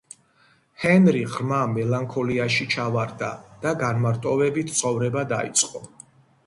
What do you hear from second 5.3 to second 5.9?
დაიწყო.